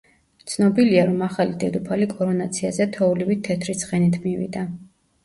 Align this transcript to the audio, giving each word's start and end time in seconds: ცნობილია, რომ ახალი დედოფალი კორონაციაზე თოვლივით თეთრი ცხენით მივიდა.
ცნობილია, 0.51 1.01
რომ 1.09 1.19
ახალი 1.25 1.53
დედოფალი 1.63 2.07
კორონაციაზე 2.13 2.87
თოვლივით 2.97 3.45
თეთრი 3.49 3.77
ცხენით 3.83 4.19
მივიდა. 4.25 4.65